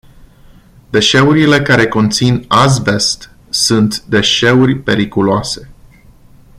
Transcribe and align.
Deșeurile 0.89 1.61
care 1.61 1.87
conțin 1.87 2.45
azbest 2.47 3.29
sunt 3.49 3.99
deșeuri 4.01 4.79
periculoase. 4.79 5.69